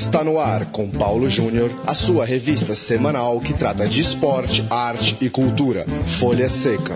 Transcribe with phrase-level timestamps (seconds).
[0.00, 5.18] Está no ar com Paulo Júnior, a sua revista semanal que trata de esporte, arte
[5.20, 5.84] e cultura.
[6.06, 6.94] Folha Seca.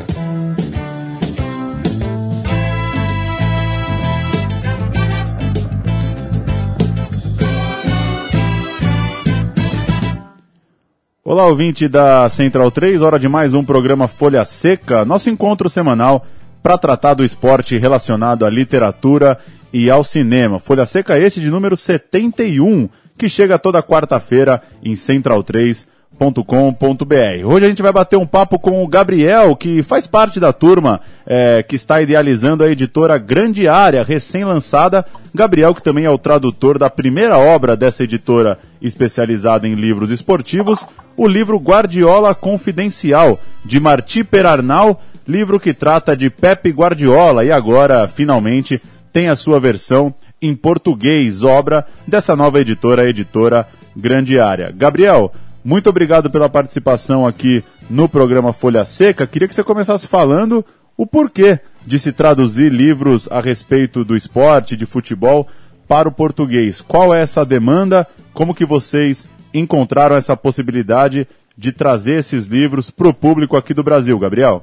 [11.23, 16.25] Olá, ouvinte da Central 3, hora de mais um programa Folha Seca, nosso encontro semanal
[16.63, 19.39] para tratar do esporte relacionado à literatura
[19.75, 20.61] e ao cinema.
[20.61, 22.89] Folha Seca esse de número 71,
[23.19, 27.45] que chega toda quarta-feira em central3.com.br.
[27.45, 31.01] Hoje a gente vai bater um papo com o Gabriel, que faz parte da turma
[31.27, 35.05] é, que está idealizando a editora Grande Área, recém-lançada.
[35.35, 40.87] Gabriel, que também é o tradutor da primeira obra dessa editora especializada em livros esportivos,
[41.17, 48.07] o livro Guardiola Confidencial, de Marti Perarnal, livro que trata de Pepe Guardiola e agora,
[48.07, 48.81] finalmente,
[49.15, 50.13] tem a sua versão
[50.43, 53.65] em português, obra dessa nova editora, a editora
[53.97, 54.73] Grande Área.
[54.73, 55.33] Gabriel,
[55.65, 59.25] muito obrigado pela participação aqui no programa Folha Seca.
[59.25, 60.65] Queria que você começasse falando
[60.97, 65.47] o porquê de se traduzir livros a respeito do esporte, de futebol,
[65.87, 66.81] para o português.
[66.81, 68.09] Qual é essa demanda?
[68.33, 73.85] Como que vocês encontraram essa possibilidade de trazer esses livros para o público aqui do
[73.85, 74.61] Brasil, Gabriel?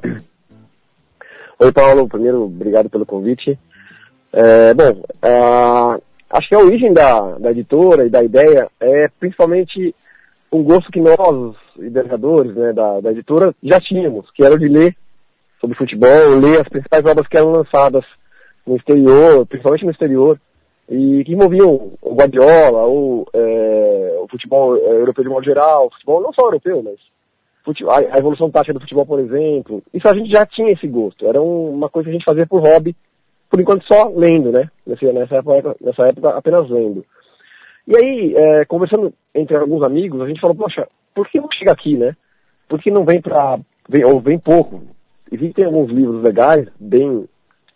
[1.58, 2.06] Oi, Paulo.
[2.10, 3.58] Primeiro, obrigado pelo convite.
[4.34, 9.94] É, bom, uh, acho que a origem da, da editora e da ideia é principalmente
[10.52, 14.68] um gosto que nós, idealizadores né, da, da editora, já tínhamos, que era o de
[14.68, 14.96] ler
[15.60, 18.04] sobre futebol, ler as principais obras que eram lançadas
[18.66, 20.40] no exterior, principalmente no exterior,
[20.90, 26.22] e que envolviam o Guardiola, ou é, o futebol é, europeu de modo geral, futebol
[26.22, 26.96] não só europeu, mas
[27.64, 29.82] futebol, a evolução tática do futebol, por exemplo.
[29.94, 32.62] Isso a gente já tinha esse gosto, era uma coisa que a gente fazia por
[32.62, 32.96] hobby,
[33.52, 34.72] por enquanto só lendo, né?
[34.88, 37.06] Nessa época, nessa época apenas lendo.
[37.86, 41.74] E aí, é, conversando entre alguns amigos, a gente falou, poxa, por que não chega
[41.74, 42.16] aqui, né?
[42.70, 43.60] Por que não vem para
[44.06, 44.82] ou vem pouco?
[45.30, 47.28] Existem alguns livros legais, bem,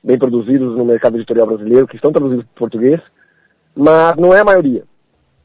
[0.01, 3.01] bem produzidos no mercado editorial brasileiro, que estão traduzidos para português,
[3.75, 4.83] mas não é a maioria.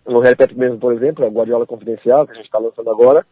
[0.06, 3.26] Harry Potter mesmo, por exemplo, a Guardiola Confidencial, que a gente está lançando agora,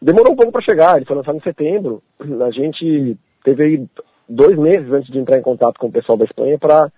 [0.00, 3.86] demorou um pouco para chegar, ele foi lançado em setembro, a gente teve aí
[4.30, 6.90] dois meses antes de entrar em contato com o pessoal da Espanha para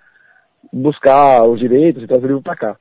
[0.73, 2.77] buscar os direitos e trazer o livro para cá.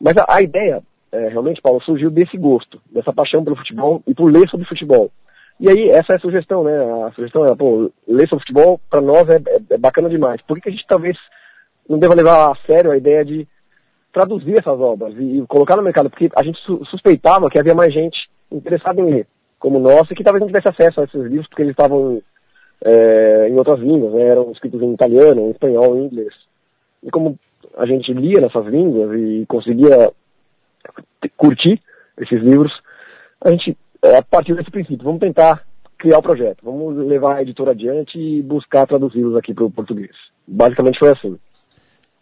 [0.00, 4.14] Mas a, a ideia, é, realmente, Paulo, surgiu desse gosto, dessa paixão pelo futebol e
[4.14, 5.10] por ler sobre futebol.
[5.60, 6.72] E aí, essa é a sugestão, né?
[7.06, 10.40] A sugestão é, pô, ler sobre futebol, para nós, é, é, é, bacana demais.
[10.42, 11.16] Por que, que a gente talvez
[11.88, 13.46] não deva levar a sério a ideia de
[14.12, 16.08] traduzir essas obras e, e colocar no mercado?
[16.08, 19.26] Porque a gente su suspeitava que havia mais gente interessada em ler,
[19.58, 22.22] como nós, e que talvez não tivesse acesso a esses livros, porque eles estavam
[22.84, 24.22] é, em outras línguas, né?
[24.22, 26.34] eram escritos em italiano, em espanhol, em inglês.
[27.02, 27.38] E como
[27.76, 30.12] a gente lia nessas línguas e conseguia
[31.36, 31.80] curtir
[32.20, 32.72] esses livros,
[33.40, 35.64] a gente, é, a partir desse princípio, vamos tentar
[35.98, 40.14] criar o projeto, vamos levar a editora adiante e buscar traduzi-los aqui para o português.
[40.46, 41.38] Basicamente foi assim.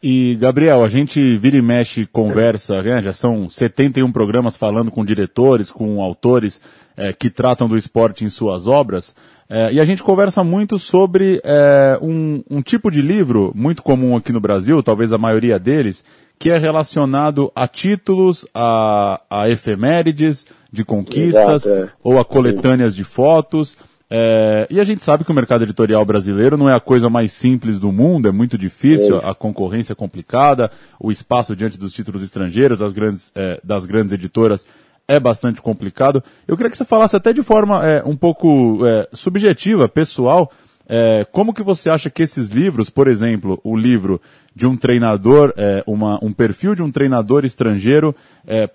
[0.03, 3.03] E, Gabriel, a gente vira e mexe, conversa, né?
[3.03, 6.61] já são 71 programas falando com diretores, com autores
[6.97, 9.15] é, que tratam do esporte em suas obras,
[9.49, 14.17] é, e a gente conversa muito sobre é, um, um tipo de livro muito comum
[14.17, 16.05] aqui no Brasil, talvez a maioria deles,
[16.39, 21.93] que é relacionado a títulos, a, a efemérides de conquistas, Exato, é.
[22.03, 23.77] ou a coletâneas de fotos.
[24.09, 27.33] É, e a gente sabe que o mercado editorial brasileiro não é a coisa mais
[27.33, 29.31] simples do mundo, é muito difícil, é.
[29.31, 34.13] a concorrência é complicada, o espaço diante dos títulos estrangeiros, das grandes, é, das grandes
[34.13, 34.65] editoras
[35.09, 36.23] é bastante complicado.
[36.47, 40.51] Eu queria que você falasse até de forma é, um pouco é, subjetiva, pessoal,
[40.89, 44.21] é, como que você acha que esses livros, por exemplo, o livro
[44.55, 45.53] de um treinador,
[45.87, 48.15] uma, um perfil de um treinador estrangeiro,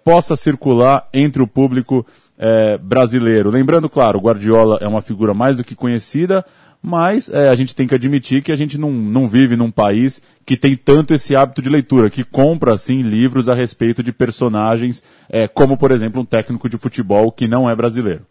[0.04, 2.06] possa circular entre o público
[2.42, 3.52] é, brasileiro.
[3.52, 6.44] Lembrando, claro, o Guardiola é uma figura mais do que conhecida,
[6.82, 10.20] mas é, a gente tem que admitir que a gente não, não vive num país
[10.44, 15.04] que tem tanto esse hábito de leitura, que compra, assim, livros a respeito de personagens,
[15.30, 18.26] é, como, por exemplo, um técnico de futebol que não é brasileiro.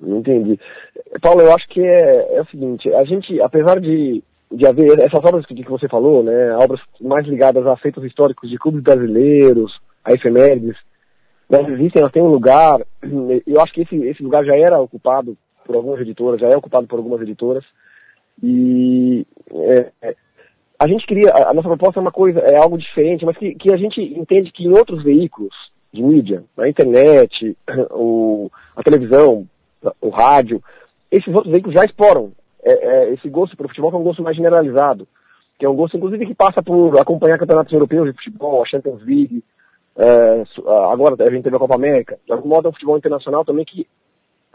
[0.00, 0.60] Entendi.
[1.20, 4.22] Paulo, eu acho que é, é o seguinte, a gente, apesar de,
[4.52, 8.48] de haver essas obras que, que você falou, né, obras mais ligadas a feitos históricos
[8.48, 9.72] de clubes brasileiros,
[10.04, 10.76] a efemérides,
[11.50, 12.80] elas existem, elas têm um lugar,
[13.46, 16.86] eu acho que esse, esse lugar já era ocupado por algumas editoras, já é ocupado
[16.86, 17.64] por algumas editoras,
[18.42, 20.16] e é, é,
[20.78, 23.72] a gente queria, a nossa proposta é uma coisa, é algo diferente, mas que, que
[23.72, 25.54] a gente entende que em outros veículos
[25.92, 27.56] de mídia, na internet,
[27.90, 29.46] o, a televisão,
[30.00, 30.62] o rádio,
[31.10, 32.32] esses outros veículos já exploram
[32.62, 35.06] é, é, esse gosto pelo futebol, que é um gosto mais generalizado,
[35.58, 39.02] que é um gosto, inclusive, que passa por acompanhar campeonatos europeus de futebol, a Champions
[39.04, 39.42] League,
[39.98, 40.44] é,
[40.92, 43.64] agora a gente teve a Copa América, de algum modo é um futebol internacional também
[43.64, 43.86] que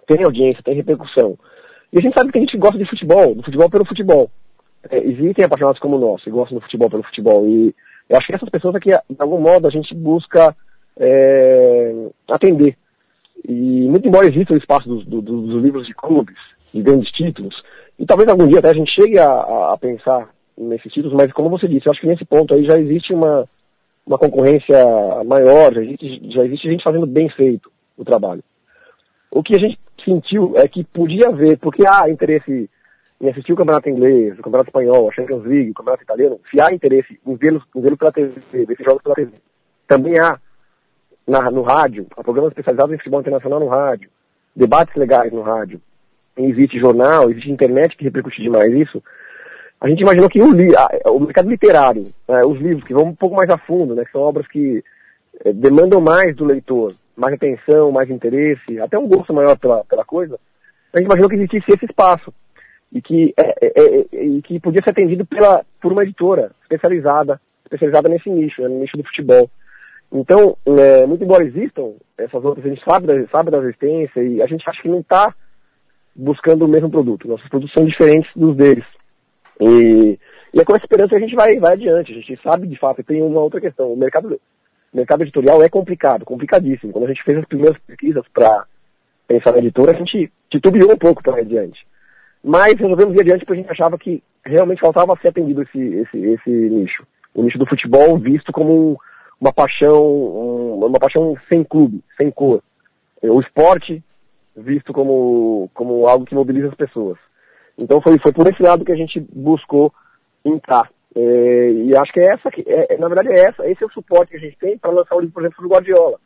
[0.07, 1.37] tem audiência, tem repercussão.
[1.91, 4.29] E a gente sabe que a gente gosta de futebol, do futebol pelo futebol.
[4.89, 7.47] É, existem apaixonados como nós, que gostam do futebol pelo futebol.
[7.47, 7.75] E
[8.09, 10.55] eu acho que essas pessoas aqui, de algum modo, a gente busca
[10.97, 12.77] é, atender.
[13.47, 16.37] E muito embora exista o espaço dos, dos, dos, livros de clubes,
[16.73, 17.55] de grandes títulos,
[17.97, 21.49] e talvez algum dia até a gente chegue a, a pensar nesses títulos, mas como
[21.49, 23.45] você disse, eu acho que nesse ponto aí já existe uma,
[24.11, 24.75] uma concorrência
[25.25, 28.43] maior, já existe, já existe gente fazendo bem feito o trabalho.
[29.31, 32.69] O que a gente sentiu é que podia haver, porque há interesse
[33.21, 36.59] em assistir o campeonato inglês, o campeonato espanhol, a Champions League, o campeonato italiano, se
[36.59, 39.31] há interesse em vê-los vê pela TV, esses jogos pela TV,
[39.87, 40.37] também há
[41.25, 44.09] na, no rádio, há programas especializados em futebol internacional no rádio,
[44.53, 45.79] debates legais no rádio,
[46.35, 49.01] existe jornal, existe internet que repercute demais isso,
[49.81, 53.15] a gente imaginou que o, a, o mercado literário, né, os livros que vão um
[53.15, 54.83] pouco mais a fundo, né, que são obras que
[55.43, 60.05] é, demandam mais do leitor, mais atenção, mais interesse, até um gosto maior pela, pela
[60.05, 60.39] coisa,
[60.93, 62.31] a gente imaginou que existisse esse espaço
[62.93, 67.41] e que, é, é, é e que podia ser atendido pela, por uma editora especializada,
[67.65, 69.49] especializada nesse nicho, né, no nicho do futebol.
[70.11, 74.43] Então, é, muito embora existam essas outras, a gente sabe da, sabe da existência e
[74.43, 75.33] a gente acha que não está
[76.15, 77.27] buscando o mesmo produto.
[77.27, 78.85] Nossos produtos são diferentes dos deles.
[79.61, 80.19] E,
[80.53, 82.11] e é com essa esperança que a gente vai, vai adiante.
[82.11, 83.93] A gente sabe, de fato, tem uma outra questão.
[83.93, 84.39] O mercado,
[84.93, 86.91] mercado editorial é complicado, complicadíssimo.
[86.91, 88.65] Quando a gente fez as primeiras pesquisas para
[89.27, 91.85] pensar na editora, a gente titubeou um pouco para ir adiante.
[92.43, 96.17] Mas resolvemos ir adiante porque a gente achava que realmente faltava ser atendido esse, esse,
[96.17, 97.05] esse nicho.
[97.33, 98.97] O nicho do futebol visto como um,
[99.39, 102.61] uma paixão, um, uma paixão sem clube, sem cor.
[103.21, 104.03] O esporte
[104.55, 107.17] visto como, como algo que mobiliza as pessoas.
[107.77, 109.93] Então foi, foi por esse lado que a gente buscou
[110.43, 110.89] entrar.
[111.13, 113.91] É, e acho que é essa, que, é, na verdade é essa, esse é o
[113.91, 116.19] suporte que a gente tem para lançar o livro, por exemplo, do Guardiola.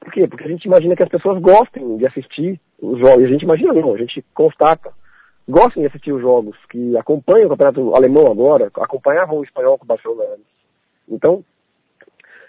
[0.00, 0.26] Por quê?
[0.26, 3.42] Porque a gente imagina que as pessoas gostem de assistir os jogos, e a gente
[3.42, 4.92] imagina não, a gente constata,
[5.48, 9.84] gostem de assistir os jogos, que acompanham o campeonato alemão agora, acompanhavam o espanhol com
[9.84, 10.46] o Barcelona antes.
[11.08, 11.44] Então,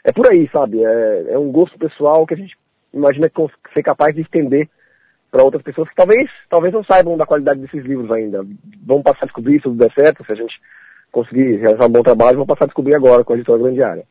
[0.04, 0.84] é por aí, sabe?
[0.84, 2.58] É, é um gosto pessoal que a gente
[2.94, 3.32] imagina
[3.74, 4.70] ser capaz de estender
[5.34, 8.46] para outras pessoas que talvez, talvez não saibam da qualidade desses livros ainda.
[8.86, 10.54] Vão passar a descobrir se tudo der certo, se a gente
[11.12, 14.04] conseguir realizar um bom trabalho, vão passar a descobrir agora com a editora Grande Área.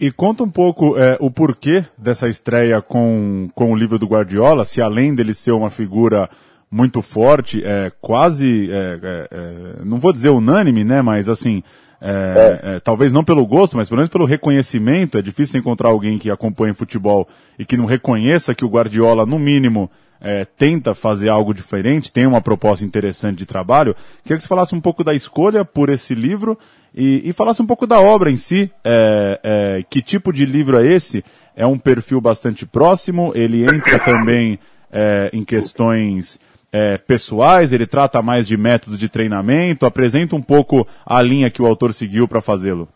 [0.00, 4.64] E conta um pouco é, o porquê dessa estreia com, com o livro do Guardiola,
[4.64, 6.28] se além dele ser uma figura
[6.68, 11.62] muito forte, é, quase, é, é, é não vou dizer unânime, né, mas assim,
[12.00, 12.76] é, é.
[12.76, 15.18] É, talvez não pelo gosto, mas pelo menos pelo reconhecimento.
[15.18, 17.28] É difícil encontrar alguém que acompanhe futebol
[17.58, 19.90] e que não reconheça que o Guardiola, no mínimo,
[20.20, 23.94] é, tenta fazer algo diferente, tem uma proposta interessante de trabalho.
[24.22, 26.58] Queria que você falasse um pouco da escolha por esse livro
[26.94, 28.70] e, e falasse um pouco da obra em si.
[28.84, 31.24] É, é, que tipo de livro é esse?
[31.54, 34.58] É um perfil bastante próximo, ele entra também
[35.34, 36.40] em questões
[36.72, 41.62] é, pessoais, ele trata mais de método de treinamento, apresenta um pouco a linha que
[41.62, 42.88] o autor seguiu para fazê-lo.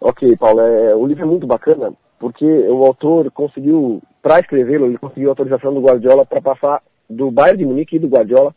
[0.00, 4.98] Ok, Paulo, é, o livro é muito bacana, porque o autor conseguiu, para escrevê-lo, ele
[4.98, 8.54] conseguiu a autorização do Guardiola para passar, do Bayern de Munique e do Guardiola,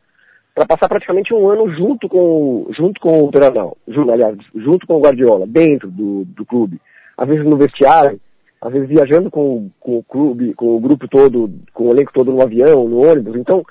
[0.56, 4.96] para passar praticamente um ano junto com, junto com o treinador, junto, aliás, junto com
[4.96, 6.80] o Guardiola, dentro do, do clube.
[7.18, 8.20] Às vezes no vestiário,
[8.62, 12.32] às vezes viajando com, com o clube, com o grupo todo, com o elenco todo
[12.32, 13.36] no avião, no ônibus.
[13.36, 13.64] Então,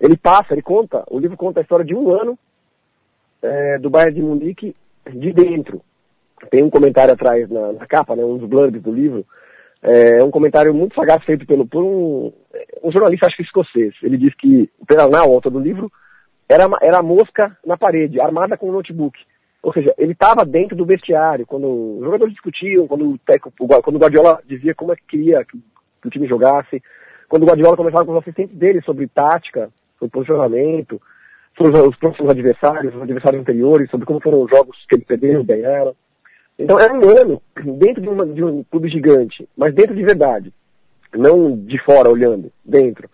[0.00, 2.38] ele passa, ele conta, o livro conta a história de um ano
[3.42, 4.76] é, do Bayern de Munique
[5.10, 5.80] de dentro.
[6.50, 9.24] Tem um comentário atrás na, na capa, né, um dos blurbs do livro,
[9.82, 12.32] é um comentário muito sagaz feito pelo, por um,
[12.82, 13.94] um jornalista, acho que escocês.
[14.02, 15.90] Ele diz que o Peranal, o autor do livro,
[16.48, 19.18] era, era a mosca na parede, armada com um notebook.
[19.62, 23.98] Ou seja, ele estava dentro do vestiário, quando os jogadores discutiam, quando o, quando o
[23.98, 25.58] Guardiola dizia como é que queria que,
[26.00, 26.82] que o time jogasse,
[27.28, 31.00] quando o Guardiola conversava com os assistentes dele sobre tática, sobre posicionamento,
[31.56, 35.44] sobre os próximos adversários, os adversários anteriores, sobre como foram os jogos que ele perdeu,
[35.44, 35.94] ganharam.
[36.58, 37.42] Então era um ano
[37.78, 40.52] dentro de, uma, de um clube gigante, mas dentro de verdade,
[41.14, 43.08] não de fora olhando, dentro.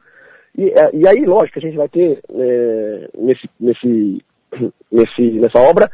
[0.57, 4.25] E, é, e aí, lógico, a gente vai ter é, nesse, nesse,
[4.91, 5.91] nesse, nessa obra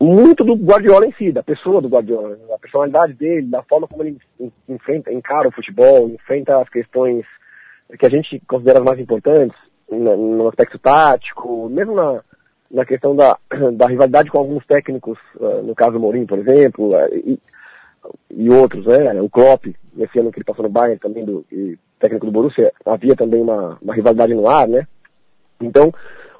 [0.00, 4.02] muito do Guardiola em si, da pessoa do Guardiola, da personalidade dele, da forma como
[4.02, 4.18] ele
[4.68, 7.24] enfrenta, encara o futebol, enfrenta as questões
[7.98, 9.58] que a gente considera as mais importantes,
[9.90, 12.20] no aspecto tático, mesmo na,
[12.70, 13.38] na questão da,
[13.74, 17.38] da rivalidade com alguns técnicos, uh, no caso Mourinho, por exemplo, uh, e,
[18.30, 19.20] e, outros, né?
[19.20, 21.44] O Klopp, nesse ano que ele passou no Bayern também, do
[21.98, 24.86] técnico do Borussia, havia também uma, uma rivalidade no ar, né?
[25.60, 25.92] Então,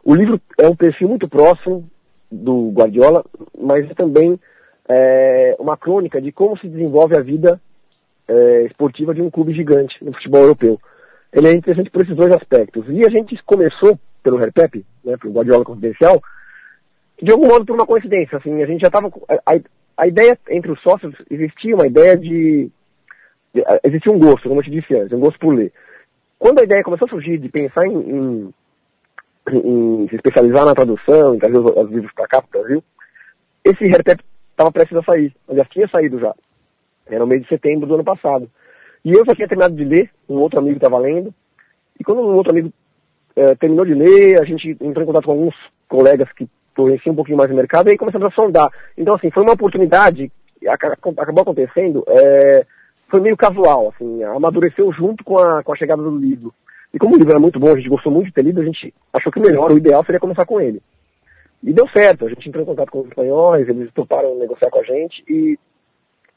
[0.04, 1.88] o livro é um perfil muito próximo
[2.30, 3.24] do Guardiola,
[3.58, 4.38] mas é também
[4.88, 7.60] é, uma crônica de como se desenvolve a vida
[8.28, 10.80] é, esportiva de um clube gigante no futebol europeu.
[11.34, 12.84] Ele é interessante por esses dois aspectos.
[12.88, 16.22] E a gente começou pelo Herpep, né, pelo Guardiola Confidencial,
[17.20, 18.38] de algum modo por uma coincidência.
[18.38, 19.10] Assim, a gente já estava.
[19.28, 19.54] A,
[19.96, 22.70] a, ideia entre os sócios existia uma ideia de,
[23.52, 23.64] de.
[23.82, 25.72] Existia um gosto, como eu te disse antes, um gosto por ler.
[26.38, 28.54] Quando a ideia começou a surgir de pensar em, em,
[29.52, 32.84] em se especializar na tradução, em trazer os, os livros para cá, para o Brasil,
[33.64, 35.34] esse Herpep estava prestes a sair.
[35.48, 36.32] Aliás, tinha saído já.
[37.06, 38.48] Era no mês de setembro do ano passado.
[39.04, 41.32] E eu já tinha terminado de ler, um outro amigo estava lendo,
[41.98, 42.72] e quando um outro amigo
[43.36, 45.54] é, terminou de ler, a gente entrou em contato com alguns
[45.88, 48.70] colegas que conheciam um pouquinho mais o mercado, e aí começamos a sondar.
[48.96, 50.32] Então, assim, foi uma oportunidade,
[50.66, 52.66] acabou acontecendo, é,
[53.08, 56.52] foi meio casual, assim, amadureceu junto com a, com a chegada do livro.
[56.92, 58.64] E como o livro era muito bom, a gente gostou muito de ter lido, a
[58.64, 60.80] gente achou que o melhor, o ideal seria começar com ele.
[61.62, 64.80] E deu certo, a gente entrou em contato com os espanhóis, eles toparam negociar com
[64.80, 65.58] a gente, e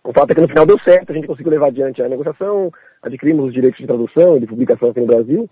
[0.08, 2.72] o fato é que no final deu certo, a gente conseguiu levar adiante a negociação,
[3.04, 5.50] adquirimos os direitos de tradução e de publicação aqui no Brasil.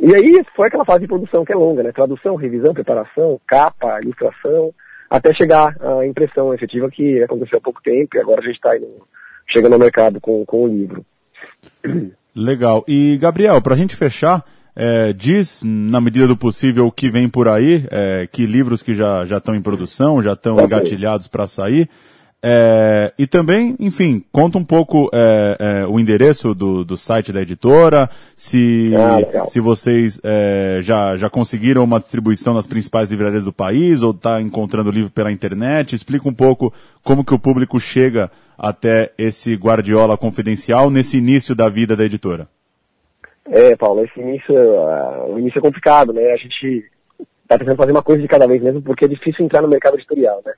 [0.00, 1.92] E aí foi aquela fase de produção que é longa, né?
[1.92, 4.72] Tradução, revisão, preparação, capa, ilustração,
[5.10, 8.70] até chegar à impressão efetiva que aconteceu há pouco tempo e agora a gente está
[9.46, 11.04] chegando ao mercado com, com o livro.
[12.34, 12.82] Legal.
[12.88, 14.42] E, Gabriel, para a gente fechar,
[14.74, 18.94] é, diz, na medida do possível, o que vem por aí, é, que livros que
[18.94, 20.64] já estão em produção, já estão okay.
[20.64, 21.90] engatilhados para sair.
[22.48, 27.42] É, e também, enfim, conta um pouco é, é, o endereço do, do site da
[27.42, 33.52] editora, se, ah, se vocês é, já, já conseguiram uma distribuição nas principais livrarias do
[33.52, 35.96] país ou está encontrando o livro pela internet.
[35.96, 36.72] Explica um pouco
[37.02, 42.46] como que o público chega até esse Guardiola confidencial nesse início da vida da editora.
[43.50, 46.32] É, Paulo, esse início, uh, o início é complicado, né?
[46.32, 46.84] A gente
[47.42, 49.96] está tentando fazer uma coisa de cada vez mesmo porque é difícil entrar no mercado
[49.96, 50.52] editorial, né?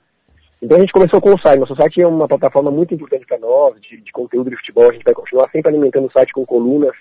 [0.61, 1.59] Então a gente começou com o site.
[1.59, 4.89] Nosso site é uma plataforma muito importante para nós, de, de, conteúdo de futebol.
[4.89, 6.91] A gente vai continuar sempre alimentando o site com colunas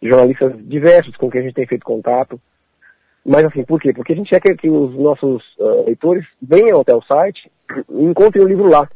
[0.00, 2.40] de jornalistas diversos com quem a gente tem feito contato.
[3.24, 3.92] Mas assim, por quê?
[3.92, 7.50] Porque a gente quer que, os nossos uh, leitores venham até o site
[7.90, 8.88] e encontrem o livro lá.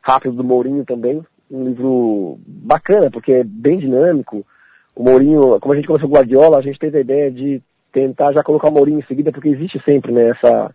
[0.06, 1.20] rápido do Mourinho também.
[1.50, 4.46] Um livro bacana, porque é bem dinâmico.
[4.94, 7.60] O Mourinho, como a gente começou com o Guardiola, a gente teve a ideia de
[7.92, 10.70] tentar já colocar o Mourinho em seguida, porque existe sempre né, essa,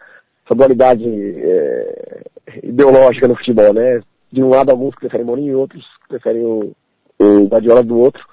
[0.45, 2.21] essa dualidade é,
[2.61, 4.01] ideológica no futebol, né?
[4.31, 6.73] De um lado alguns preferem Mourinho e outros preferem o,
[7.19, 8.23] o Guardiola do outro.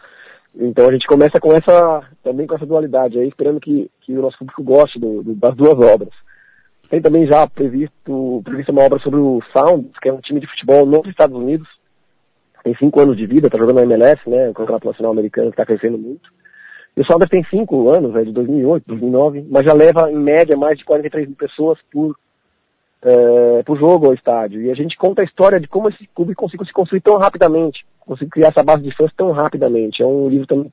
[0.54, 4.22] Então a gente começa com essa, também com essa dualidade aí, esperando que, que o
[4.22, 6.10] nosso público goste do, do, das duas obras.
[6.90, 10.46] Tem também já previsto, previsto uma obra sobre o Sound, que é um time de
[10.46, 11.68] futebol nos Estados Unidos.
[12.64, 14.48] Tem cinco anos de vida, está jogando na MLS, né?
[14.48, 16.30] O Campeonato Nacional Americano, que está crescendo muito.
[16.96, 20.56] E o Sounders tem cinco anos, é de 2008, 2009, mas já leva, em média,
[20.56, 22.16] mais de 43 mil pessoas por,
[23.02, 24.62] é, por jogo ao estádio.
[24.62, 27.84] E a gente conta a história de como esse clube conseguiu se construir tão rapidamente,
[28.00, 30.02] conseguiu criar essa base de fãs tão rapidamente.
[30.02, 30.72] É um livro também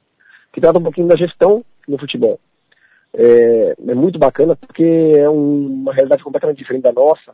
[0.54, 2.40] que trata um pouquinho da gestão no futebol
[3.18, 7.34] é, é muito bacana porque é um, uma realidade completamente diferente da nossa,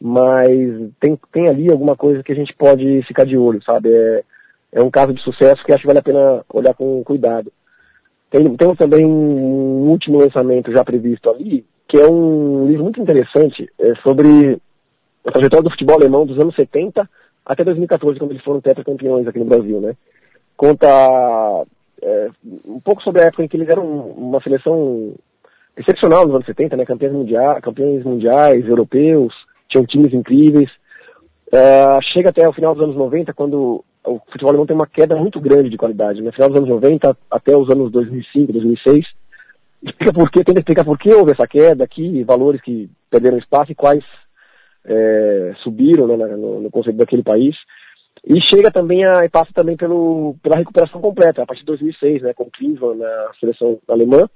[0.00, 0.50] mas
[1.00, 3.90] tem, tem ali alguma coisa que a gente pode ficar de olho, sabe?
[3.90, 4.24] É,
[4.72, 7.50] é um caso de sucesso que acho que vale a pena olhar com cuidado.
[8.30, 13.70] Tem, temos também um último lançamento já previsto ali, que é um livro muito interessante
[13.78, 14.58] é, sobre
[15.24, 17.08] a trajetória do futebol alemão dos anos 70
[17.44, 19.96] até 2014, quando eles foram tetracampeões aqui no Brasil, né?
[20.56, 20.86] Conta
[22.02, 22.28] é,
[22.64, 25.14] um pouco sobre a época em que eles eram uma seleção
[25.76, 26.84] excepcional nos anos 70, né?
[26.84, 29.34] Campeões mundiais, campeões mundiais, europeus,
[29.68, 30.70] tinham times incríveis.
[31.52, 35.16] É, chega até o final dos anos 90, quando o futebol alemão tem uma queda
[35.16, 36.20] muito grande de qualidade.
[36.20, 36.32] No né?
[36.32, 39.06] final dos anos 90 até os anos 2005, 2006.
[39.82, 43.72] explica por quê, tenta explicar por que houve essa queda, que valores que perderam espaço
[43.72, 44.04] e quais
[44.84, 47.56] é, subiram né, no, no conceito daquele país.
[48.26, 52.22] E chega também a, e passa também pelo, pela recuperação completa, a partir de 2006,
[52.22, 54.28] né, com Klinsmann na seleção alemã,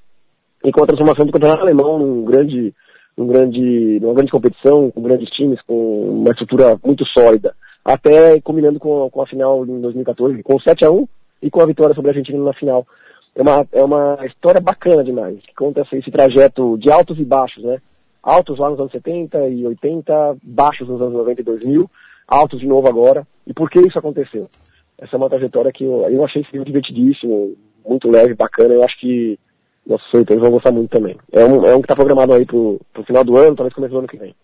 [0.65, 2.73] e com a transformação do campeonato alemão num grande,
[3.17, 7.53] num grande, numa grande competição, com grandes times, com uma estrutura muito sólida,
[7.85, 11.09] até combinando com, com a final em 2014, com 7 a 1
[11.43, 12.87] e com a vitória sobre a Argentina na final.
[13.35, 17.25] É uma, é uma história bacana demais, que conta esse, esse trajeto de altos e
[17.25, 17.79] baixos, né?
[18.23, 21.91] Altos lá nos anos 70 e 80, baixos nos anos 90 e 2000,
[22.31, 23.27] altos de novo agora.
[23.47, 24.49] E por que isso aconteceu?
[24.97, 28.75] Essa é uma trajetória que eu, eu achei divertidíssimo, muito leve, bacana.
[28.75, 29.39] Eu acho que
[29.87, 31.17] nossos leitores vão gostar muito também.
[31.33, 33.93] É um, é um que está programado aí pro, pro final do ano, talvez começo
[33.93, 34.35] do ano que vem.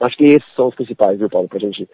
[0.00, 1.88] Acho que esses são os principais, viu, Paulo, pra gente,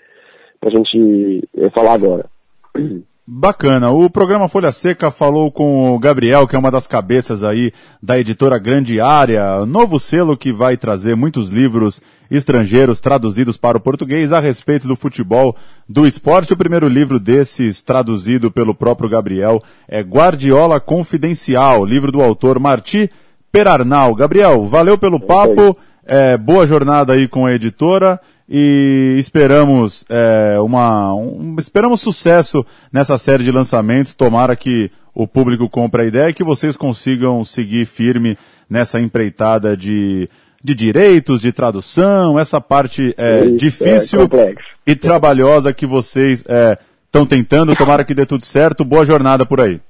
[0.60, 2.26] pra gente eh, falar agora.
[3.26, 3.90] Bacana.
[3.90, 8.18] O programa Folha Seca falou com o Gabriel, que é uma das cabeças aí da
[8.18, 14.30] editora Grande Área, novo selo que vai trazer muitos livros estrangeiros traduzidos para o português
[14.30, 15.56] a respeito do futebol,
[15.88, 16.52] do esporte.
[16.52, 23.10] O primeiro livro desses, traduzido pelo próprio Gabriel, é Guardiola Confidencial, livro do autor Marti
[23.50, 24.14] Perarnal.
[24.14, 25.74] Gabriel, valeu pelo papo.
[26.06, 33.16] É, boa jornada aí com a editora e esperamos é, uma um, esperamos sucesso nessa
[33.16, 34.14] série de lançamentos.
[34.14, 38.36] Tomara que o público compre a ideia e que vocês consigam seguir firme
[38.68, 40.28] nessa empreitada de,
[40.62, 44.54] de direitos, de tradução, essa parte é, Isso, difícil é
[44.86, 47.74] e trabalhosa que vocês estão é, tentando.
[47.76, 48.84] Tomara que dê tudo certo.
[48.84, 49.80] Boa jornada por aí.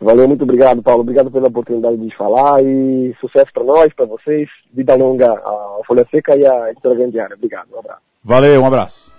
[0.00, 1.00] Valeu, muito obrigado, Paulo.
[1.00, 4.48] Obrigado pela oportunidade de falar e sucesso para nós, para vocês.
[4.72, 7.34] Vida longa à Folha Seca e à Editora Grande Área.
[7.34, 8.00] Obrigado, um abraço.
[8.22, 9.18] Valeu, um abraço.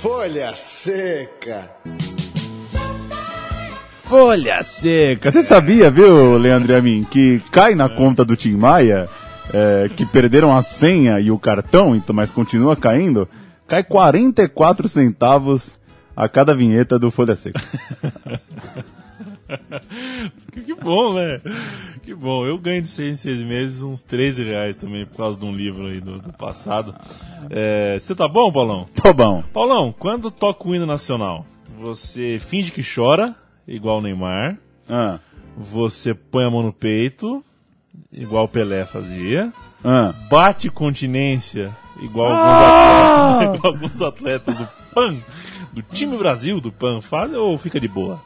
[0.00, 1.70] Folha Seca.
[4.10, 5.30] Folha Seca.
[5.30, 9.06] Você sabia, viu, Leandro e a mim, que cai na conta do Tim Maia,
[9.52, 13.28] é, que perderam a senha e o cartão, então, mas continua caindo,
[13.66, 15.78] cai 44 centavos
[16.16, 17.60] a cada vinheta do Folha Seca.
[20.52, 21.40] que bom, né?
[22.02, 22.46] Que bom.
[22.46, 25.52] Eu ganho de seis em seis meses uns 13 reais também por causa de um
[25.52, 26.94] livro aí do, do passado.
[27.48, 28.86] É, você tá bom, Paulão?
[28.94, 29.42] Tô bom.
[29.52, 31.44] Paulão, quando toca o hino nacional,
[31.78, 33.34] você finge que chora,
[33.66, 34.58] igual o Neymar.
[34.88, 35.18] Ah,
[35.56, 37.44] Você põe a mão no peito,
[38.12, 39.52] igual o Pelé fazia.
[39.84, 40.12] ah.
[40.30, 43.40] Bate continência, igual, Ah!
[43.42, 45.16] alguns, atletas, igual alguns atletas do PAN,
[45.72, 48.20] do time Brasil do PAN fazem, ou fica de boa?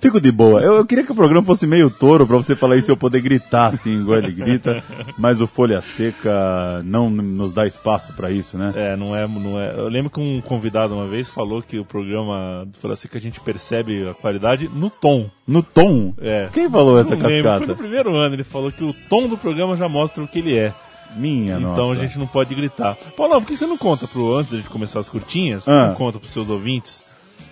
[0.00, 0.60] Fico de boa.
[0.60, 2.96] Eu, eu queria que o programa fosse meio touro pra você falar isso e eu
[2.96, 4.82] poder gritar assim, igual ele grita,
[5.18, 8.72] mas o Folha Seca não nos dá espaço pra isso, né?
[8.76, 9.74] É, não é, não é.
[9.76, 13.20] Eu lembro que um convidado uma vez falou que o programa do Folha Seca a
[13.20, 15.28] gente percebe a qualidade no tom.
[15.46, 16.14] No tom.
[16.20, 16.48] É.
[16.52, 17.66] Quem falou essa Não lembro, foi cascata?
[17.66, 20.56] no primeiro ano, ele falou que o tom do programa já mostra o que ele
[20.56, 20.72] é.
[21.16, 21.92] Minha então nossa.
[21.92, 22.94] a gente não pode gritar.
[23.16, 25.88] Paulão, por que você não conta pro, antes de começar as curtinhas, você Ah.
[25.88, 27.02] não conta pros seus ouvintes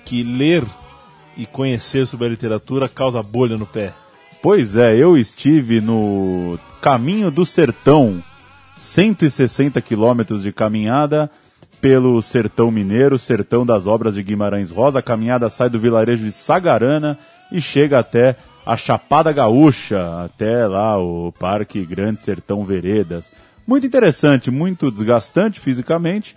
[0.04, 0.62] que ler
[1.36, 3.92] e conhecer sobre a literatura causa bolha no pé?
[4.42, 8.22] Pois é, eu estive no Caminho do Sertão,
[8.78, 11.30] 160 quilômetros de caminhada
[11.80, 14.98] pelo Sertão Mineiro, Sertão das Obras de Guimarães Rosa.
[15.00, 17.18] A caminhada sai do vilarejo de Sagarana
[17.50, 23.32] e chega até a Chapada Gaúcha, até lá o Parque Grande Sertão Veredas.
[23.66, 26.36] Muito interessante, muito desgastante fisicamente,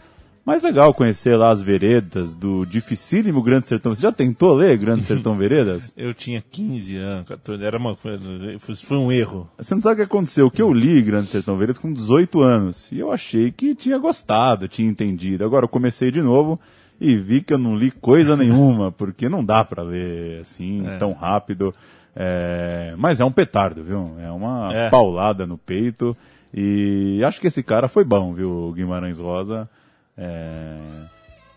[0.50, 3.94] mas legal conhecer lá as veredas do dificílimo Grande Sertão.
[3.94, 5.94] Você já tentou ler Grande Sertão Veredas?
[5.96, 8.20] Eu tinha 15 anos, 14, era uma coisa,
[8.60, 9.48] foi- um erro.
[9.58, 10.48] Você não sabe o que aconteceu?
[10.48, 12.92] O que eu li Grande Sertão Veredas com 18 anos.
[12.92, 15.46] E eu achei que tinha gostado, tinha entendido.
[15.46, 16.60] Agora eu comecei de novo
[17.00, 21.14] e vi que eu não li coisa nenhuma, porque não dá pra ler assim, tão
[21.14, 21.72] rápido.
[22.16, 24.16] É, Mas é um petardo, viu?
[24.20, 24.90] É uma É.
[24.90, 26.18] paulada no peito.
[26.54, 28.74] E acho que esse cara foi bom, viu?
[28.74, 29.70] Guimarães Rosa.
[30.20, 30.78] É,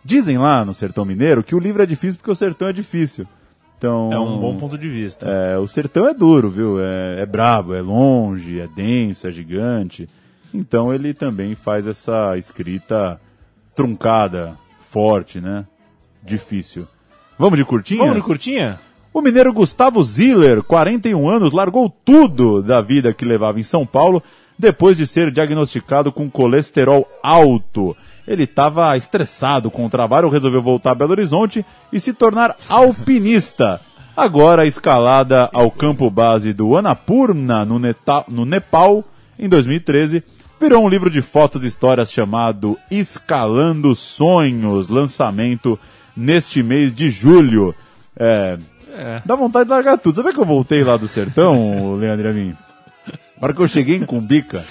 [0.05, 3.27] Dizem lá no Sertão Mineiro que o livro é difícil porque o sertão é difícil.
[3.79, 5.29] Então, É um bom ponto de vista.
[5.29, 6.81] é, o sertão é duro, viu?
[6.81, 10.09] É, é brabo, é longe, é denso, é gigante.
[10.55, 13.20] Então ele também faz essa escrita
[13.75, 15.64] truncada, forte, né?
[16.22, 16.87] Difícil.
[17.38, 18.01] Vamos de curtinha?
[18.01, 18.79] Vamos no curtinha?
[19.12, 24.22] O mineiro Gustavo Ziller, 41 anos, largou tudo da vida que levava em São Paulo
[24.59, 27.96] depois de ser diagnosticado com colesterol alto.
[28.27, 33.81] Ele estava estressado com o trabalho, resolveu voltar a Belo Horizonte e se tornar alpinista.
[34.17, 39.03] Agora escalada ao campo base do Annapurna, no, Neta- no Nepal,
[39.39, 40.23] em 2013,
[40.61, 45.79] virou um livro de fotos e histórias chamado Escalando Sonhos, lançamento
[46.17, 47.75] neste mês de julho.
[48.17, 48.59] É,
[49.25, 50.15] Dá vontade de largar tudo.
[50.15, 52.55] Sabe que eu voltei lá do sertão, Leandro Amin?
[53.41, 54.63] Na hora que eu cheguei em Cumbica,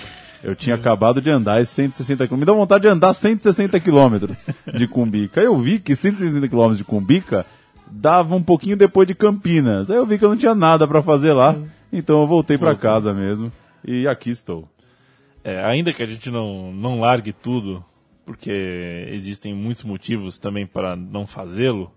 [0.44, 2.38] eu tinha acabado de andar esses 160 km.
[2.38, 4.28] Me deu vontade de andar 160 km
[4.74, 5.42] de Cumbica.
[5.42, 7.46] Aí eu vi que 160 km de Cumbica
[7.90, 9.92] dava um pouquinho depois de Campinas.
[9.92, 11.56] Aí eu vi que eu não tinha nada para fazer lá.
[11.92, 13.52] Então eu voltei para casa mesmo.
[13.86, 14.68] E aqui estou.
[15.44, 17.84] É, ainda que a gente não, não largue tudo,
[18.26, 21.92] porque existem muitos motivos também para não fazê-lo,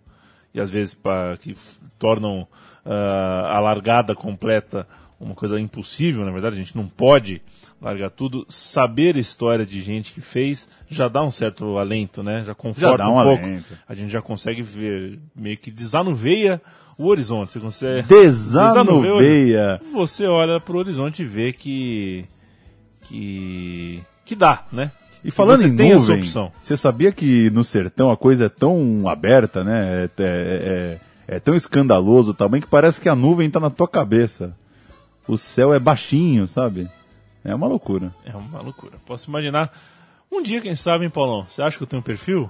[0.52, 1.54] e às vezes para que
[1.98, 2.48] tornam
[2.86, 4.88] uh, a largada completa
[5.20, 7.42] uma coisa impossível, na verdade, a gente não pode
[7.84, 8.44] largar tudo.
[8.48, 12.42] Saber a história de gente que fez já dá um certo alento, né?
[12.44, 13.44] Já conforta já um, um pouco.
[13.44, 13.78] Alento.
[13.88, 16.60] A gente já consegue ver, meio que desanuveia
[16.98, 17.52] o horizonte.
[17.52, 18.08] Você consegue.
[18.08, 19.80] Desanuveia!
[19.92, 22.24] Você olha para o horizonte e vê que.
[23.04, 24.02] que.
[24.24, 24.90] que dá, né?
[25.22, 26.52] E falando você em tem nuvem, opção.
[26.62, 30.04] você sabia que no sertão a coisa é tão aberta, né?
[30.18, 33.88] É, é- é- é tão escandaloso também que parece que a nuvem tá na tua
[33.88, 34.54] cabeça.
[35.26, 36.86] O céu é baixinho, sabe?
[37.44, 38.12] É uma loucura.
[38.24, 38.94] É uma loucura.
[39.06, 39.70] Posso imaginar.
[40.32, 41.44] Um dia, quem sabe, hein, Paulão?
[41.46, 42.48] Você acha que eu tenho um perfil?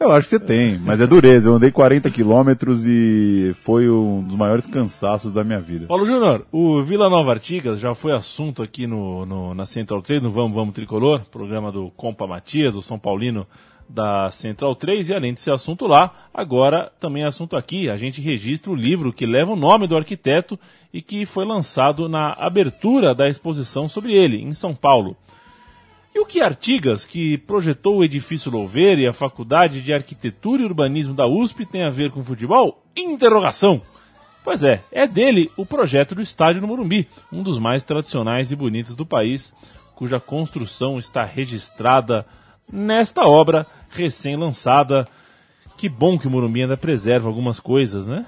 [0.00, 1.48] Eu acho que você tem, mas é dureza.
[1.48, 5.86] Eu andei 40 quilômetros e foi um dos maiores cansaços da minha vida.
[5.86, 10.20] Paulo Júnior, o Vila Nova Artigas já foi assunto aqui no, no- na Central 3,
[10.20, 13.46] no Vamos Vamos Tricolor, programa do Compa Matias, o São Paulino
[13.92, 17.90] da Central 3, e além de ser assunto lá, agora também é assunto aqui.
[17.90, 20.58] A gente registra o livro que leva o nome do arquiteto
[20.92, 25.16] e que foi lançado na abertura da exposição sobre ele, em São Paulo.
[26.14, 30.66] E o que Artigas, que projetou o edifício Louveira e a Faculdade de Arquitetura e
[30.66, 32.82] Urbanismo da USP, tem a ver com futebol?
[32.96, 33.80] Interrogação!
[34.44, 38.56] Pois é, é dele o projeto do estádio no Morumbi, um dos mais tradicionais e
[38.56, 39.54] bonitos do país,
[39.94, 42.26] cuja construção está registrada
[42.70, 45.06] nesta obra recém-lançada.
[45.76, 48.24] Que bom que o Morumbi ainda preserva algumas coisas, né?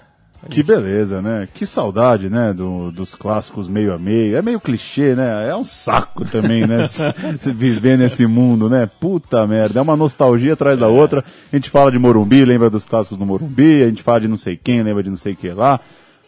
[0.51, 1.49] Que beleza, né?
[1.55, 2.53] Que saudade, né?
[2.53, 4.37] do- dos clássicos meio a meio.
[4.37, 5.49] É meio clichê, né?
[5.49, 6.87] É um saco também, né?
[6.87, 7.03] se-
[7.41, 8.87] se viver nesse mundo, né?
[9.01, 9.79] Puta merda.
[9.79, 11.25] É uma nostalgia atrás da outra.
[11.51, 13.83] A gente fala de Morumbi, lembra dos clássicos do Morumbi.
[13.85, 15.81] A gente fala de não sei quem, lembra de não sei o que lá.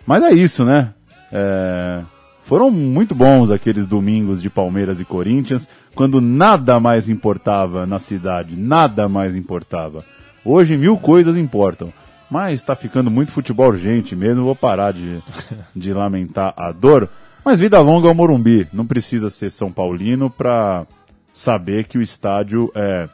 [0.07, 0.95] Mas é isso, né?
[1.31, 2.03] É,
[2.47, 8.55] Foram muito bons aqueles domingos de Palmeiras e Corinthians, quando nada mais importava na cidade,
[8.55, 10.05] nada mais importava.
[10.45, 11.93] Hoje mil coisas importam,
[12.31, 15.19] mas está ficando muito futebol urgente mesmo, vou parar de,
[15.75, 17.09] de lamentar a dor.
[17.45, 20.87] Mas vida longa ao Morumbi, não precisa ser São Paulino para
[21.33, 23.09] saber que o estádio é,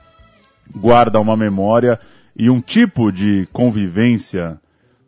[0.76, 1.98] guarda uma memória
[2.36, 4.60] e um tipo de convivência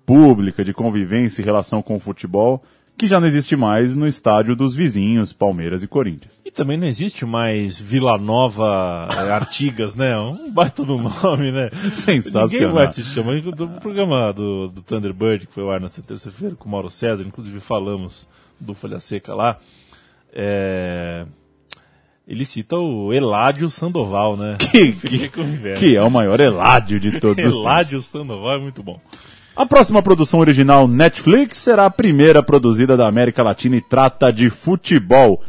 [0.06, 2.62] pública, de convivência em relação com o futebol,
[2.96, 6.40] que já não existe mais no estádio dos vizinhos, Palmeiras e Corinthians.
[6.44, 10.16] E também não existe mais Vila Nova eh, Artigas, né?
[10.16, 11.70] Um baita do nome, né?
[11.92, 12.48] Sensacional.
[12.48, 13.40] Ninguém vai te chamar.
[13.40, 17.24] Do programa do, do Thunderbird, que foi ao ar nessa terça-feira com o Mauro César,
[17.24, 18.28] inclusive falamos
[18.60, 19.58] do Folha Seca lá.
[20.32, 21.26] É,
[22.26, 24.56] Ele cita o Eládio Sandoval, né?
[24.70, 24.78] Que,
[25.40, 25.78] inveja.
[25.78, 27.56] que é o maior eládio de todos os tempos.
[27.56, 29.00] Eládio Sandoval é muito bom.
[29.56, 34.50] A próxima produção original Netflix será a primeira produzida da América Latina e trata de
[34.50, 35.40] futebol.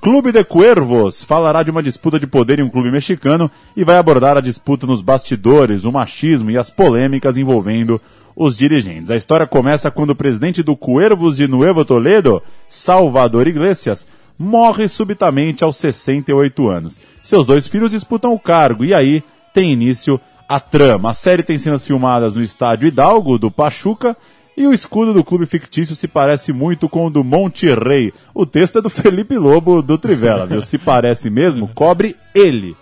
[0.00, 3.98] Clube de Cuervos falará de uma disputa de poder em um clube mexicano e vai
[3.98, 8.00] abordar a disputa nos bastidores, o machismo e as polêmicas envolvendo
[8.34, 9.12] os dirigentes.
[9.12, 15.62] A história começa quando o presidente do Cuervos de Nuevo Toledo, Salvador Iglesias, morre subitamente
[15.62, 17.00] aos 68 anos.
[17.22, 19.22] Seus dois filhos disputam o cargo e aí
[19.54, 20.20] tem início
[20.52, 21.08] a trama.
[21.08, 24.14] A série tem cenas filmadas no estádio Hidalgo do Pachuca
[24.54, 28.12] e o escudo do clube fictício se parece muito com o do Monterrey.
[28.34, 30.60] O texto é do Felipe Lobo do Trivela, viu?
[30.60, 32.76] Se parece mesmo, cobre ele.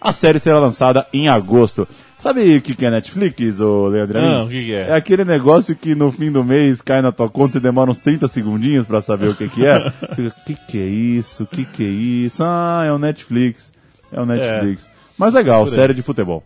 [0.00, 1.86] A série será lançada em agosto.
[2.18, 4.18] Sabe o que que é Netflix, ô Leandro?
[4.18, 4.88] Ah, o que que é?
[4.88, 8.00] É aquele negócio que no fim do mês cai na tua conta e demora uns
[8.00, 9.78] 30 segundinhos pra saber o que que é.
[9.78, 11.44] Você fica, O que que é isso?
[11.44, 12.42] O que que é isso?
[12.42, 13.72] Ah, é o Netflix.
[14.10, 14.88] É o Netflix.
[15.16, 16.42] Mas legal, série de futebol.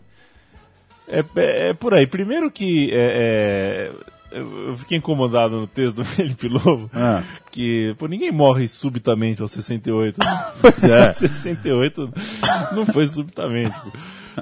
[1.07, 2.05] É, é- é por aí.
[2.07, 3.91] Primeiro que é, é,
[4.31, 7.21] eu eu fiquei incomodado no texto do Felipe Lobo, Ah.
[7.51, 10.17] que pô, ninguém morre subitamente aos 68.
[10.61, 11.13] Pois é.
[11.13, 12.09] 68
[12.75, 13.75] não foi subitamente.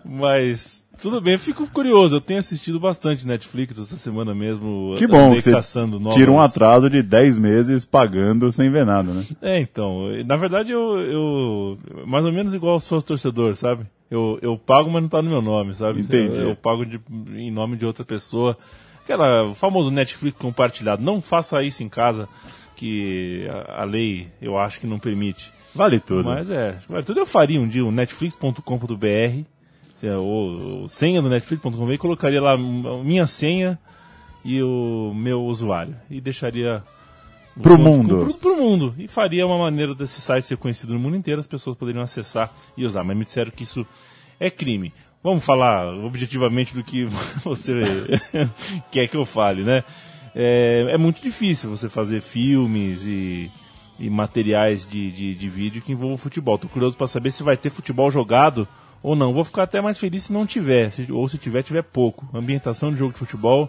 [0.03, 2.15] Mas tudo bem, fico curioso.
[2.17, 4.93] Eu tenho assistido bastante Netflix essa semana mesmo.
[4.97, 6.15] Que bom que você caçando novas...
[6.15, 9.23] tira um atraso de 10 meses pagando sem ver nada, né?
[9.41, 13.85] É, então, na verdade eu, eu mais ou menos igual sócio torcedor, sabe?
[14.09, 16.01] Eu, eu pago, mas não tá no meu nome, sabe?
[16.01, 16.35] Entendi.
[16.35, 17.01] Eu, eu pago de-
[17.35, 18.55] em nome de outra pessoa.
[19.05, 21.01] Aquela o famoso Netflix compartilhado.
[21.01, 22.27] Não faça isso em casa,
[22.75, 25.51] que a, a lei eu acho que não permite.
[25.73, 26.23] Vale tudo.
[26.23, 27.19] Mas é, vale tudo.
[27.19, 29.43] Eu faria um dia o netflix.com.br,
[30.19, 33.79] ou senha do netflix.com.br, e colocaria lá minha senha
[34.43, 35.95] e o meu usuário.
[36.09, 36.81] E deixaria
[37.61, 38.17] Pro mundo.
[38.17, 38.93] Pro, pro mundo.
[38.97, 42.51] E faria uma maneira desse site ser conhecido no mundo inteiro, as pessoas poderiam acessar
[42.75, 43.03] e usar.
[43.03, 43.85] Mas me disseram que isso
[44.39, 44.93] é crime.
[45.25, 47.05] Vamos falar objetivamente do que
[47.43, 47.81] você
[48.91, 49.83] quer que eu fale, né?
[50.35, 53.49] É, é, muito difícil você fazer filmes e,
[53.99, 56.59] e materiais de, de, de, vídeo que envolvam futebol.
[56.59, 58.67] Tô curioso para saber se vai ter futebol jogado
[59.01, 59.33] ou não.
[59.33, 62.29] Vou ficar até mais feliz se não tiver, se, ou se tiver, tiver pouco.
[62.31, 63.67] Ambientação de jogo de futebol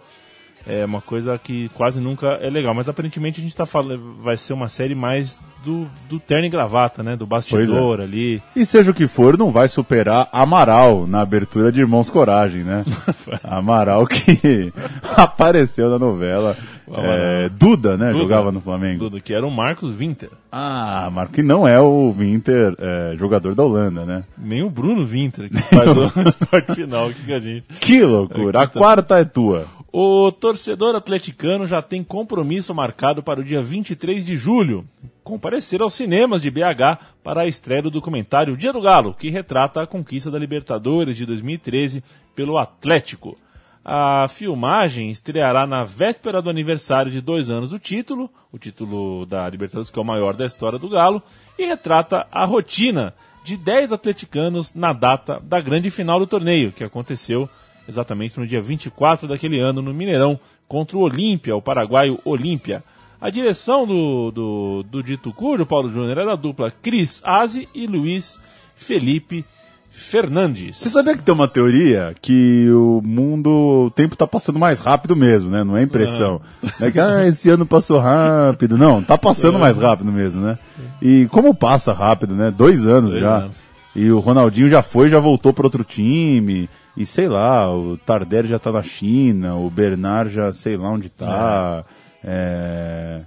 [0.67, 2.75] é uma coisa que quase nunca é legal.
[2.75, 4.17] Mas aparentemente a gente tá falando.
[4.21, 7.17] Vai ser uma série mais do, do terno e gravata, né?
[7.17, 8.03] Do bastidor é.
[8.03, 8.43] ali.
[8.55, 12.85] E seja o que for, não vai superar Amaral na abertura de Irmãos Coragem, né?
[13.45, 14.73] Amaral que
[15.17, 16.57] apareceu na novela.
[16.89, 18.13] É, Duda, né?
[18.13, 19.01] Duda, jogava no Flamengo.
[19.01, 20.31] Duda, que era o Marcos Winter.
[20.53, 24.25] Ah, Marco que não é o Winter, é, jogador da Holanda, né?
[24.39, 27.67] Nem o Bruno Winter, que faz o esporte final que a gente.
[27.81, 28.63] Que loucura!
[28.63, 29.67] A quarta é tua.
[29.93, 34.85] O torcedor atleticano já tem compromisso marcado para o dia 23 de julho.
[35.23, 39.83] Comparecer aos cinemas de BH para a estreia do documentário Dia do Galo, que retrata
[39.83, 42.03] a conquista da Libertadores de 2013
[42.35, 43.37] pelo Atlético.
[43.85, 49.49] A filmagem estreará na véspera do aniversário de dois anos do título, o título da
[49.49, 51.23] Libertadores, que é o maior da história do Galo,
[51.57, 56.83] e retrata a rotina de 10 atleticanos na data da grande final do torneio, que
[56.83, 57.49] aconteceu
[57.89, 62.83] exatamente no dia 24 daquele ano, no Mineirão, contra o Olímpia, o paraguaio Olímpia.
[63.21, 67.87] A direção do, do, do dito cujo, Paulo Júnior, é da dupla Cris Aze e
[67.87, 68.39] Luiz
[68.75, 69.45] Felipe
[69.91, 70.77] Fernandes.
[70.77, 75.17] Você sabia que tem uma teoria que o mundo, o tempo está passando mais rápido
[75.17, 75.65] mesmo, né?
[75.65, 76.43] Não é impressão.
[76.63, 78.77] Não é que ah, esse ano passou rápido.
[78.77, 80.59] Não, tá passando mais rápido mesmo, né?
[81.01, 82.51] E como passa rápido, né?
[82.51, 83.37] Dois anos Dois já.
[83.39, 83.57] Anos.
[83.95, 86.69] E o Ronaldinho já foi, já voltou para outro time.
[86.97, 91.09] E sei lá, o Tardelli já tá na China, o Bernard já sei lá onde
[91.09, 91.85] tá.
[92.25, 93.23] É.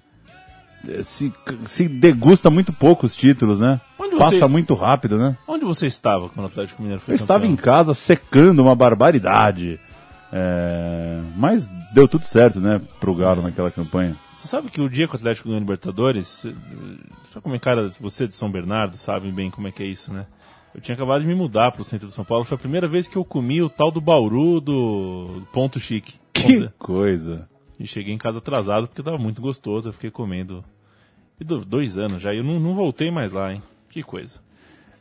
[0.88, 1.34] É, se,
[1.65, 3.82] se degusta muito pouco os títulos, né?
[3.99, 4.45] Onde Passa você...
[4.47, 5.36] muito rápido, né?
[5.47, 7.36] Onde você estava quando o Atlético Mineiro foi Eu campeão?
[7.36, 9.79] estava em casa secando uma barbaridade.
[10.32, 11.19] É...
[11.36, 14.15] Mas deu tudo certo, né, pro Galo naquela campanha.
[14.39, 16.45] Você sabe que o dia que o Atlético ganhou Libertadores,
[17.29, 20.13] só como é cara, você de São Bernardo sabe bem como é que é isso,
[20.13, 20.25] né?
[20.73, 22.45] Eu tinha acabado de me mudar para o centro de São Paulo.
[22.45, 26.13] Foi a primeira vez que eu comi o tal do Bauru do Ponto Chique.
[26.34, 26.73] Que Ponto...
[26.77, 27.49] coisa!
[27.79, 29.89] E cheguei em casa atrasado porque estava muito gostoso.
[29.89, 30.63] Eu fiquei comendo.
[31.39, 32.34] E dois anos já.
[32.34, 33.63] E eu não, não voltei mais lá, hein?
[33.89, 34.39] Que coisa.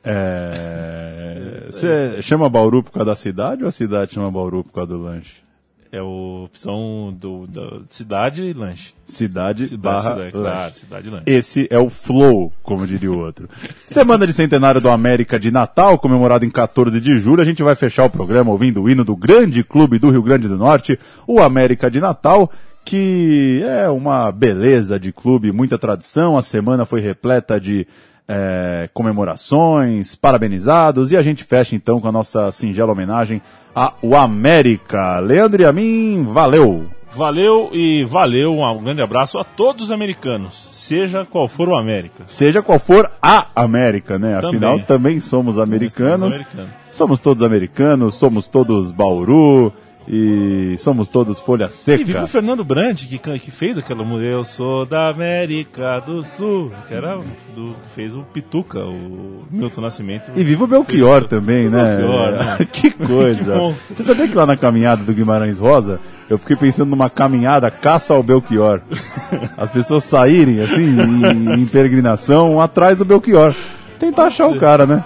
[0.05, 1.67] É...
[1.71, 5.03] Você chama Bauru por causa da cidade ou a cidade chama Bauru por causa do
[5.03, 5.43] lanche?
[5.91, 8.93] É a opção do, da cidade e lanche.
[9.07, 10.33] Cidade, cidade barra cidade, lanche.
[10.33, 11.25] Claro, cidade lanche.
[11.27, 13.49] Esse é o flow, como diria o outro.
[13.87, 17.41] Semana de centenário do América de Natal, comemorado em 14 de julho.
[17.41, 20.47] A gente vai fechar o programa ouvindo o hino do grande clube do Rio Grande
[20.47, 22.51] do Norte, o América de Natal,
[22.85, 26.37] que é uma beleza de clube, muita tradição.
[26.37, 27.87] A semana foi repleta de
[28.29, 33.41] é, comemorações, parabenizados, e a gente fecha então com a nossa singela homenagem
[33.75, 35.19] ao América.
[35.21, 36.87] Leandro e a mim, valeu!
[37.11, 42.25] Valeu e valeu, um grande abraço a todos os americanos, seja qual for o América.
[42.27, 44.35] Seja qual for a América, né?
[44.35, 44.49] Também.
[44.51, 45.95] Afinal, também somos americanos.
[45.97, 46.71] Também somos, americanos.
[46.93, 49.73] somos todos americanos, somos todos Bauru,
[50.11, 52.01] e somos todos folha seca.
[52.01, 56.25] E vive o Fernando Brandt, que, que fez aquela música Eu sou da América do
[56.25, 57.21] Sul, que era
[57.55, 60.31] do, fez o Pituca, o Milton Nascimento.
[60.35, 61.97] E viva o Belchior fez, também, né?
[61.97, 62.69] Belchior, né?
[62.73, 63.53] que coisa.
[63.87, 67.71] que Você sabia que lá na caminhada do Guimarães Rosa, eu fiquei pensando numa caminhada
[67.71, 68.81] caça ao Belchior.
[69.59, 73.55] As pessoas saírem, assim, em, em peregrinação atrás do Belchior.
[73.99, 75.05] Tentar achar o cara, né?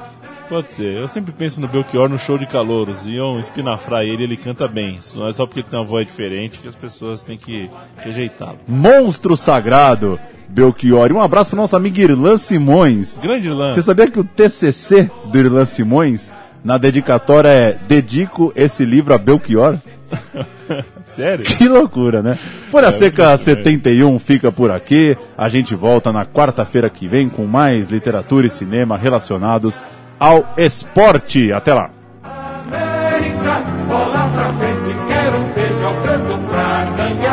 [0.53, 0.99] Pode ser.
[0.99, 3.07] Eu sempre penso no Belchior no show de calouros.
[3.07, 5.01] Iam espinafrar ele, ele canta bem.
[5.15, 8.59] Não é só porque ele tem uma voz diferente que as pessoas têm que rejeitá-lo.
[8.69, 11.09] Monstro sagrado, Belchior.
[11.09, 13.17] E um abraço para nosso amigo Irlan Simões.
[13.17, 13.73] Grande Irlan.
[13.73, 19.19] Você sabia que o TCC do Irlan Simões, na dedicatória é Dedico esse livro a
[19.19, 19.79] Belchior?
[21.17, 21.47] Sério?
[21.47, 22.39] Que loucura, né?
[22.69, 25.17] Folha é, Seca 71 fica por aqui.
[25.37, 29.83] A gente volta na quarta-feira que vem com mais literatura e cinema relacionados
[30.23, 31.53] ao esporte.
[31.53, 31.91] Até lá.
[32.23, 37.32] América, bola pra frente, quero ver jogando pra ganhar.